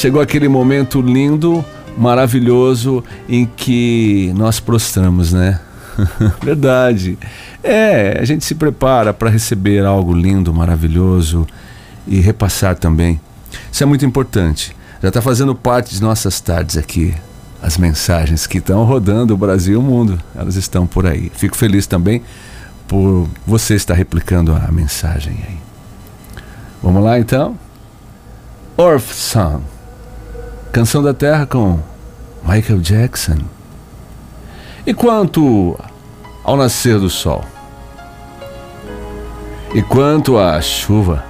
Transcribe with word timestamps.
chegou 0.00 0.22
aquele 0.22 0.48
momento 0.48 1.02
lindo, 1.02 1.62
maravilhoso 1.94 3.04
em 3.28 3.44
que 3.44 4.32
nós 4.34 4.58
prostramos, 4.58 5.30
né? 5.30 5.60
Verdade. 6.42 7.18
É, 7.62 8.16
a 8.18 8.24
gente 8.24 8.42
se 8.46 8.54
prepara 8.54 9.12
para 9.12 9.28
receber 9.28 9.84
algo 9.84 10.14
lindo, 10.14 10.54
maravilhoso 10.54 11.46
e 12.08 12.18
repassar 12.18 12.76
também. 12.76 13.20
Isso 13.70 13.82
é 13.82 13.86
muito 13.86 14.06
importante. 14.06 14.74
Já 15.02 15.08
está 15.08 15.20
fazendo 15.20 15.54
parte 15.54 15.94
de 15.94 16.00
nossas 16.00 16.40
tardes 16.40 16.78
aqui. 16.78 17.14
As 17.62 17.76
mensagens 17.76 18.46
que 18.46 18.56
estão 18.56 18.84
rodando 18.84 19.34
o 19.34 19.36
Brasil 19.36 19.74
e 19.74 19.76
o 19.76 19.82
mundo, 19.82 20.18
elas 20.34 20.56
estão 20.56 20.86
por 20.86 21.06
aí. 21.06 21.30
Fico 21.34 21.54
feliz 21.54 21.86
também 21.86 22.22
por 22.88 23.28
você 23.46 23.74
estar 23.74 23.92
replicando 23.92 24.54
a 24.54 24.72
mensagem 24.72 25.34
aí. 25.46 25.58
Vamos 26.82 27.04
lá 27.04 27.18
então? 27.18 27.58
Earth 28.78 29.12
Song, 29.12 29.62
Canção 30.72 31.02
da 31.02 31.12
Terra 31.12 31.46
com 31.46 31.80
Michael 32.44 32.80
Jackson. 32.80 33.38
E 34.86 34.94
quanto 34.94 35.76
ao 36.44 36.56
nascer 36.56 36.96
do 37.00 37.10
sol? 37.10 37.44
E 39.74 39.82
quanto 39.82 40.38
à 40.38 40.60
chuva? 40.60 41.24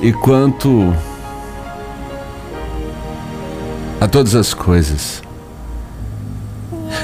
E 0.00 0.10
quanto 0.10 0.94
a 4.00 4.08
todas 4.08 4.34
as 4.34 4.54
coisas 4.54 5.22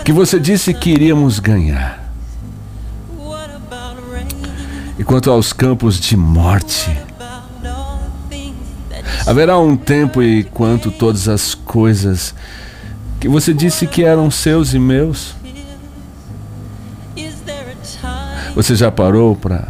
que 0.05 0.13
você 0.13 0.41
disse 0.41 0.73
que 0.73 0.91
iríamos 0.91 1.39
ganhar? 1.39 2.11
E 4.99 5.05
quanto 5.05 5.31
aos 5.31 5.53
campos 5.53 6.01
de 6.01 6.17
morte? 6.17 7.10
Haverá 9.31 9.57
um 9.61 9.77
tempo 9.77 10.21
e 10.21 10.43
quanto 10.43 10.91
todas 10.91 11.29
as 11.29 11.55
coisas 11.55 12.35
que 13.21 13.29
você 13.29 13.55
disse 13.55 13.87
que 13.87 14.03
eram 14.03 14.29
seus 14.29 14.75
e 14.75 14.79
meus? 14.81 15.37
Você 18.57 18.75
já 18.75 18.91
parou 18.91 19.37
para 19.37 19.69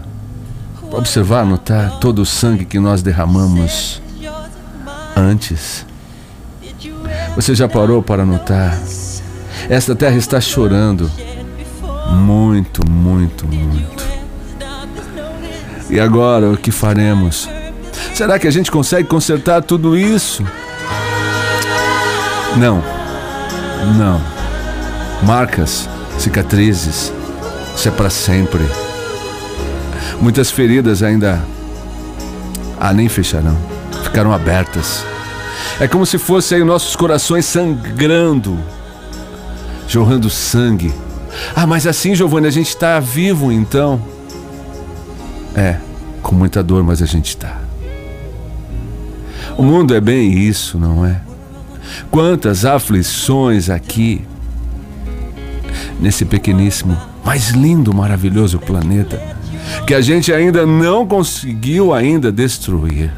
observar, 0.90 1.44
notar 1.44 1.98
todo 1.98 2.22
o 2.22 2.24
sangue 2.24 2.64
que 2.64 2.80
nós 2.80 3.02
derramamos 3.02 4.00
antes? 5.14 5.84
Você 7.36 7.54
já 7.54 7.68
parou 7.68 8.02
para 8.02 8.24
notar? 8.24 8.80
Esta 9.68 9.94
terra 9.94 10.16
está 10.16 10.40
chorando 10.40 11.10
muito, 12.14 12.80
muito, 12.90 13.46
muito. 13.46 14.04
E 15.90 16.00
agora 16.00 16.48
o 16.48 16.56
que 16.56 16.70
faremos? 16.70 17.46
Será 18.20 18.38
que 18.38 18.46
a 18.46 18.50
gente 18.50 18.70
consegue 18.70 19.08
consertar 19.08 19.62
tudo 19.62 19.96
isso? 19.96 20.44
Não. 22.58 22.84
Não. 23.96 24.20
Marcas, 25.22 25.88
cicatrizes, 26.18 27.10
isso 27.74 27.88
é 27.88 27.91
para 27.91 28.10
sempre. 28.10 28.60
Muitas 30.20 30.50
feridas 30.50 31.02
ainda 31.02 31.42
ah, 32.78 32.92
nem 32.92 33.08
fecharão, 33.08 33.56
ficarão 34.04 34.34
abertas. 34.34 35.02
É 35.80 35.88
como 35.88 36.04
se 36.04 36.18
fossem 36.18 36.62
nossos 36.62 36.94
corações 36.94 37.46
sangrando, 37.46 38.60
jorrando 39.88 40.28
sangue. 40.28 40.92
Ah, 41.56 41.66
mas 41.66 41.86
assim, 41.86 42.14
Giovanni, 42.14 42.48
a 42.48 42.52
gente 42.52 42.68
está 42.68 43.00
vivo 43.00 43.50
então. 43.50 43.98
É, 45.56 45.78
com 46.20 46.34
muita 46.34 46.62
dor, 46.62 46.84
mas 46.84 47.00
a 47.00 47.06
gente 47.06 47.28
está. 47.28 47.69
O 49.56 49.62
mundo 49.62 49.94
é 49.94 50.00
bem 50.00 50.32
isso, 50.32 50.78
não 50.78 51.04
é? 51.04 51.20
Quantas 52.10 52.64
aflições 52.64 53.68
aqui, 53.68 54.24
nesse 55.98 56.24
pequeníssimo, 56.24 56.96
mais 57.24 57.50
lindo, 57.50 57.92
maravilhoso 57.94 58.58
planeta, 58.58 59.20
que 59.86 59.94
a 59.94 60.00
gente 60.00 60.32
ainda 60.32 60.66
não 60.66 61.06
conseguiu 61.06 61.92
ainda 61.92 62.32
destruir. 62.32 63.12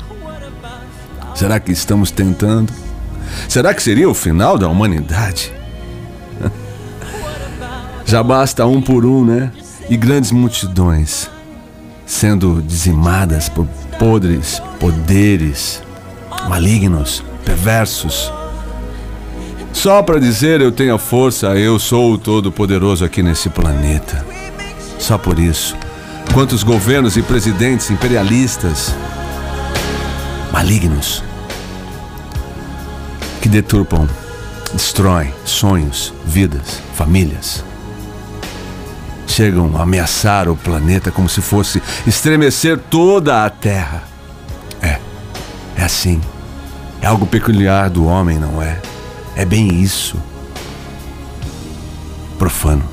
Será 1.34 1.58
que 1.58 1.72
estamos 1.72 2.10
tentando? 2.10 2.72
Será 3.48 3.72
que 3.72 3.82
seria 3.82 4.08
o 4.08 4.14
final 4.14 4.58
da 4.58 4.68
humanidade? 4.68 5.52
Já 8.04 8.22
basta 8.22 8.66
um 8.66 8.82
por 8.82 9.06
um, 9.06 9.24
né? 9.24 9.50
E 9.88 9.96
grandes 9.96 10.30
multidões 10.30 11.30
sendo 12.04 12.62
dizimadas 12.66 13.48
por 13.48 13.66
podres 13.98 14.60
poderes 14.78 15.82
malignos, 16.48 17.22
perversos. 17.44 18.32
Só 19.72 20.02
para 20.02 20.20
dizer 20.20 20.60
eu 20.60 20.70
tenho 20.70 20.94
a 20.94 20.98
força, 20.98 21.48
eu 21.56 21.78
sou 21.78 22.12
o 22.12 22.18
todo-poderoso 22.18 23.04
aqui 23.04 23.22
nesse 23.22 23.48
planeta. 23.48 24.24
Só 24.98 25.18
por 25.18 25.38
isso. 25.38 25.76
Quantos 26.32 26.62
governos 26.62 27.16
e 27.16 27.22
presidentes 27.22 27.90
imperialistas 27.90 28.94
malignos 30.52 31.24
que 33.40 33.48
deturpam, 33.48 34.08
destroem 34.72 35.34
sonhos, 35.44 36.14
vidas, 36.24 36.80
famílias. 36.94 37.64
Chegam 39.26 39.76
a 39.76 39.82
ameaçar 39.82 40.48
o 40.48 40.56
planeta 40.56 41.10
como 41.10 41.28
se 41.28 41.40
fosse 41.40 41.82
estremecer 42.06 42.78
toda 42.78 43.44
a 43.44 43.50
Terra. 43.50 44.04
É, 44.80 45.00
é 45.76 45.84
assim. 45.84 46.20
É 47.02 47.06
algo 47.06 47.26
peculiar 47.26 47.90
do 47.90 48.06
homem, 48.06 48.38
não 48.38 48.62
é? 48.62 48.80
É 49.34 49.44
bem 49.44 49.82
isso. 49.82 50.16
Profano. 52.38 52.84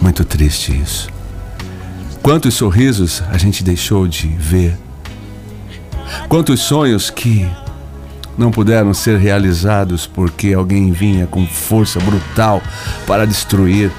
Muito 0.00 0.24
triste 0.24 0.80
isso. 0.80 1.08
Quantos 2.22 2.54
sorrisos 2.54 3.24
a 3.28 3.36
gente 3.36 3.64
deixou 3.64 4.06
de 4.06 4.28
ver. 4.28 4.78
Quantos 6.28 6.60
sonhos 6.60 7.10
que 7.10 7.50
não 8.38 8.52
puderam 8.52 8.94
ser 8.94 9.18
realizados 9.18 10.06
porque 10.06 10.54
alguém 10.54 10.92
vinha 10.92 11.26
com 11.26 11.44
força 11.44 11.98
brutal 11.98 12.62
para 13.04 13.26
destruir. 13.26 13.90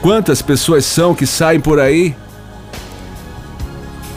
Quantas 0.00 0.40
pessoas 0.40 0.84
são 0.84 1.12
que 1.12 1.26
saem 1.26 1.60
por 1.60 1.80
aí 1.80 2.14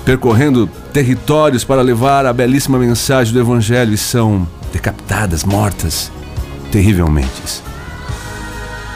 percorrendo 0.06 0.68
territórios 0.94 1.64
para 1.64 1.82
levar 1.82 2.28
a 2.28 2.32
belíssima 2.32 2.78
mensagem 2.78 3.34
do 3.34 3.40
Evangelho 3.40 3.92
e 3.92 3.98
são 3.98 4.48
decapitadas, 4.72 5.44
mortas, 5.44 6.12
terrivelmente. 6.72 7.64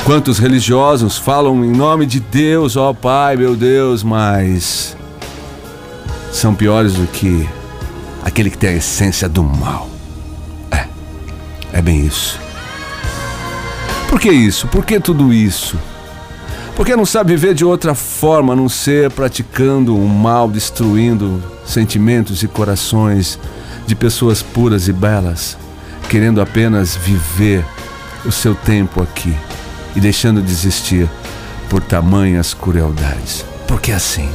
Quantos 0.05 0.37
religiosos 0.37 1.17
falam 1.17 1.65
em 1.65 1.71
nome 1.71 2.05
de 2.05 2.19
Deus, 2.19 2.77
ó 2.77 2.93
Pai, 2.93 3.35
meu 3.35 3.55
Deus, 3.55 4.03
mas 4.03 4.95
são 6.31 6.53
piores 6.53 6.93
do 6.93 7.07
que 7.07 7.47
aquele 8.23 8.49
que 8.49 8.57
tem 8.57 8.69
a 8.69 8.73
essência 8.73 9.27
do 9.27 9.43
mal. 9.43 9.89
É, 10.71 10.85
é 11.73 11.81
bem 11.81 12.05
isso. 12.05 12.39
Por 14.07 14.19
que 14.19 14.31
isso? 14.31 14.67
Por 14.67 14.85
que 14.85 14.99
tudo 14.99 15.33
isso? 15.33 15.77
Porque 16.79 16.95
não 16.95 17.05
sabe 17.05 17.35
viver 17.35 17.53
de 17.53 17.65
outra 17.65 17.93
forma 17.93 18.53
a 18.53 18.55
não 18.55 18.69
ser 18.69 19.11
praticando 19.11 19.97
o 19.97 20.07
mal, 20.07 20.49
destruindo 20.49 21.43
sentimentos 21.65 22.41
e 22.41 22.47
corações 22.47 23.37
de 23.85 23.93
pessoas 23.97 24.41
puras 24.41 24.87
e 24.87 24.93
belas, 24.93 25.57
querendo 26.07 26.39
apenas 26.39 26.95
viver 26.95 27.65
o 28.23 28.31
seu 28.31 28.55
tempo 28.55 29.03
aqui 29.03 29.35
e 29.93 29.99
deixando 29.99 30.41
de 30.41 30.49
existir 30.49 31.09
por 31.69 31.83
tamanhas 31.83 32.53
crueldades. 32.53 33.43
Porque 33.67 33.91
é 33.91 33.95
assim. 33.95 34.29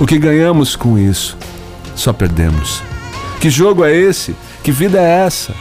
O 0.00 0.04
que 0.04 0.18
ganhamos 0.18 0.74
com 0.74 0.98
isso? 0.98 1.38
Só 1.94 2.12
perdemos. 2.12 2.82
Que 3.40 3.48
jogo 3.48 3.84
é 3.84 3.94
esse? 3.94 4.34
Que 4.64 4.72
vida 4.72 5.00
é 5.00 5.24
essa? 5.24 5.54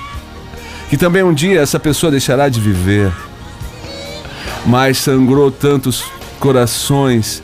Que 0.89 0.97
também 0.97 1.21
um 1.21 1.31
dia 1.31 1.61
essa 1.61 1.79
pessoa 1.79 2.09
deixará 2.09 2.49
de 2.49 2.59
viver 2.59 3.13
mas 4.65 4.97
sangrou 4.97 5.51
tantos 5.51 6.03
corações, 6.39 7.41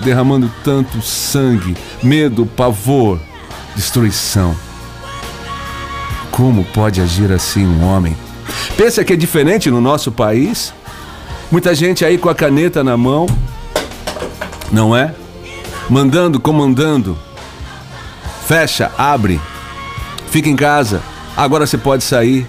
derramando 0.00 0.50
tanto 0.62 1.02
sangue, 1.02 1.76
medo, 2.02 2.46
pavor, 2.46 3.18
destruição. 3.74 4.54
Como 6.30 6.64
pode 6.64 7.00
agir 7.00 7.32
assim 7.32 7.66
um 7.66 7.84
homem? 7.84 8.16
Pensa 8.76 9.04
que 9.04 9.12
é 9.12 9.16
diferente 9.16 9.70
no 9.70 9.80
nosso 9.80 10.12
país? 10.12 10.72
Muita 11.50 11.74
gente 11.74 12.04
aí 12.04 12.18
com 12.18 12.28
a 12.28 12.34
caneta 12.34 12.84
na 12.84 12.96
mão, 12.96 13.26
não 14.70 14.94
é? 14.94 15.14
Mandando, 15.88 16.38
comandando. 16.38 17.18
Fecha, 18.46 18.92
abre. 18.96 19.40
Fica 20.30 20.48
em 20.48 20.56
casa. 20.56 21.02
Agora 21.36 21.66
você 21.66 21.78
pode 21.78 22.04
sair. 22.04 22.46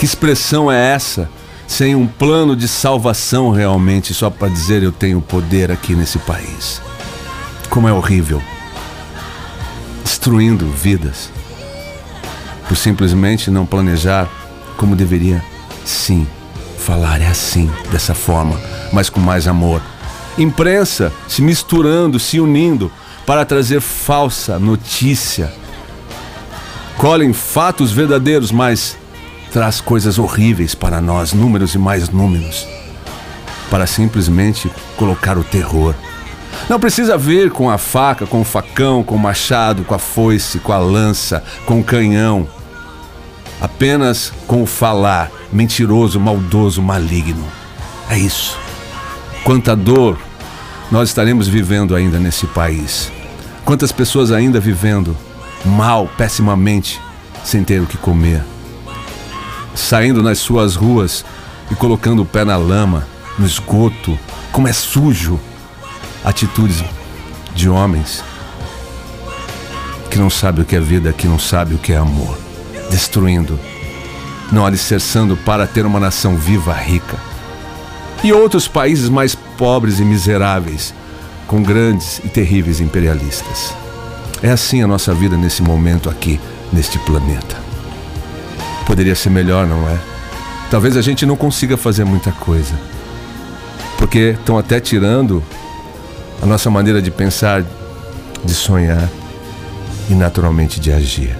Que 0.00 0.04
expressão 0.04 0.72
é 0.72 0.92
essa? 0.92 1.30
sem 1.70 1.94
um 1.94 2.04
plano 2.04 2.56
de 2.56 2.66
salvação 2.66 3.52
realmente, 3.52 4.12
só 4.12 4.28
para 4.28 4.48
dizer 4.48 4.82
eu 4.82 4.90
tenho 4.90 5.20
poder 5.20 5.70
aqui 5.70 5.94
nesse 5.94 6.18
país. 6.18 6.82
Como 7.70 7.86
é 7.88 7.92
horrível. 7.92 8.42
Destruindo 10.02 10.66
vidas. 10.68 11.30
Por 12.66 12.76
simplesmente 12.76 13.52
não 13.52 13.64
planejar 13.64 14.28
como 14.76 14.96
deveria. 14.96 15.44
Sim, 15.84 16.26
falar 16.76 17.20
é 17.20 17.28
assim, 17.28 17.70
dessa 17.92 18.16
forma, 18.16 18.60
mas 18.92 19.08
com 19.08 19.20
mais 19.20 19.46
amor. 19.46 19.80
Imprensa 20.36 21.12
se 21.28 21.40
misturando, 21.40 22.18
se 22.18 22.40
unindo 22.40 22.90
para 23.24 23.44
trazer 23.44 23.80
falsa 23.80 24.58
notícia. 24.58 25.52
Colhem 26.96 27.32
fatos 27.32 27.92
verdadeiros, 27.92 28.50
mas 28.50 28.98
traz 29.50 29.80
coisas 29.80 30.18
horríveis 30.18 30.74
para 30.74 31.00
nós, 31.00 31.32
números 31.32 31.74
e 31.74 31.78
mais 31.78 32.08
números, 32.08 32.66
para 33.68 33.86
simplesmente 33.86 34.70
colocar 34.96 35.36
o 35.36 35.44
terror. 35.44 35.94
Não 36.68 36.78
precisa 36.78 37.16
vir 37.18 37.50
com 37.50 37.70
a 37.70 37.78
faca, 37.78 38.26
com 38.26 38.40
o 38.40 38.44
facão, 38.44 39.02
com 39.02 39.14
o 39.14 39.18
machado, 39.18 39.84
com 39.84 39.94
a 39.94 39.98
foice, 39.98 40.58
com 40.58 40.72
a 40.72 40.78
lança, 40.78 41.42
com 41.66 41.80
o 41.80 41.84
canhão. 41.84 42.46
Apenas 43.60 44.32
com 44.46 44.62
o 44.62 44.66
falar 44.66 45.30
mentiroso, 45.52 46.18
maldoso, 46.18 46.80
maligno. 46.80 47.44
É 48.08 48.18
isso. 48.18 48.58
Quanta 49.44 49.76
dor 49.76 50.18
nós 50.90 51.08
estaremos 51.08 51.46
vivendo 51.46 51.94
ainda 51.94 52.18
nesse 52.18 52.46
país. 52.46 53.12
Quantas 53.64 53.92
pessoas 53.92 54.32
ainda 54.32 54.58
vivendo 54.58 55.16
mal, 55.64 56.08
pessimamente, 56.16 57.00
sem 57.44 57.62
ter 57.62 57.80
o 57.80 57.86
que 57.86 57.96
comer 57.96 58.42
saindo 59.74 60.22
nas 60.22 60.38
suas 60.38 60.74
ruas 60.74 61.24
e 61.70 61.74
colocando 61.74 62.22
o 62.22 62.26
pé 62.26 62.44
na 62.44 62.56
lama, 62.56 63.06
no 63.38 63.46
esgoto, 63.46 64.18
como 64.52 64.68
é 64.68 64.72
sujo. 64.72 65.38
Atitudes 66.24 66.84
de 67.54 67.68
homens 67.68 68.22
que 70.10 70.18
não 70.18 70.28
sabe 70.28 70.60
o 70.60 70.64
que 70.64 70.74
é 70.74 70.80
vida, 70.80 71.12
que 71.12 71.26
não 71.26 71.38
sabe 71.38 71.74
o 71.74 71.78
que 71.78 71.92
é 71.92 71.96
amor, 71.96 72.36
destruindo, 72.90 73.58
não 74.50 74.66
alicerçando 74.66 75.36
para 75.36 75.66
ter 75.66 75.86
uma 75.86 76.00
nação 76.00 76.36
viva, 76.36 76.74
rica. 76.74 77.16
E 78.22 78.32
outros 78.32 78.66
países 78.66 79.08
mais 79.08 79.34
pobres 79.34 80.00
e 80.00 80.04
miseráveis, 80.04 80.92
com 81.46 81.62
grandes 81.62 82.18
e 82.24 82.28
terríveis 82.28 82.80
imperialistas. 82.80 83.72
É 84.42 84.50
assim 84.50 84.82
a 84.82 84.86
nossa 84.86 85.14
vida 85.14 85.36
nesse 85.36 85.62
momento 85.62 86.10
aqui, 86.10 86.40
neste 86.72 86.98
planeta 86.98 87.59
poderia 88.90 89.14
ser 89.14 89.30
melhor, 89.30 89.68
não 89.68 89.88
é? 89.88 89.96
Talvez 90.68 90.96
a 90.96 91.00
gente 91.00 91.24
não 91.24 91.36
consiga 91.36 91.76
fazer 91.76 92.04
muita 92.04 92.32
coisa. 92.32 92.74
Porque 93.96 94.34
estão 94.36 94.58
até 94.58 94.80
tirando 94.80 95.44
a 96.42 96.46
nossa 96.46 96.68
maneira 96.68 97.00
de 97.00 97.08
pensar, 97.08 97.64
de 98.44 98.52
sonhar 98.52 99.08
e 100.10 100.14
naturalmente 100.14 100.80
de 100.80 100.90
agir. 100.90 101.38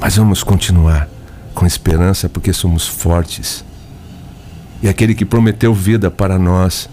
Mas 0.00 0.16
vamos 0.16 0.42
continuar 0.42 1.06
com 1.54 1.66
esperança 1.66 2.30
porque 2.30 2.54
somos 2.54 2.88
fortes. 2.88 3.62
E 4.82 4.88
aquele 4.88 5.14
que 5.14 5.26
prometeu 5.26 5.74
vida 5.74 6.10
para 6.10 6.38
nós, 6.38 6.88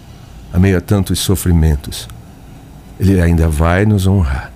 a 0.51 0.59
meio 0.59 0.77
a 0.77 0.81
tantos 0.81 1.19
sofrimentos, 1.19 2.09
ele 2.99 3.21
ainda 3.21 3.47
vai 3.47 3.85
nos 3.85 4.05
honrar 4.05 4.51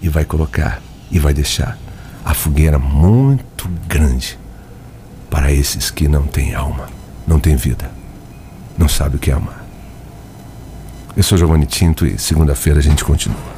e 0.00 0.08
vai 0.08 0.24
colocar 0.24 0.80
e 1.10 1.18
vai 1.18 1.34
deixar 1.34 1.76
a 2.28 2.34
fogueira 2.34 2.78
muito 2.78 3.66
grande 3.86 4.38
para 5.30 5.50
esses 5.50 5.90
que 5.90 6.06
não 6.06 6.26
têm 6.26 6.54
alma, 6.54 6.86
não 7.26 7.40
têm 7.40 7.56
vida, 7.56 7.90
não 8.76 8.86
sabem 8.86 9.16
o 9.16 9.18
que 9.18 9.30
é 9.30 9.34
amar. 9.34 9.64
Eu 11.16 11.22
sou 11.22 11.38
Giovanni 11.38 11.64
Tinto 11.64 12.06
e 12.06 12.18
segunda-feira 12.18 12.80
a 12.80 12.82
gente 12.82 13.02
continua. 13.02 13.57